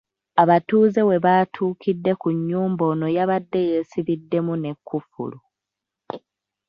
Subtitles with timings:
[0.41, 5.37] Abatuuze we batuukidde ku nnyumba ono yabadde yeesibiddemu ne kkufulu.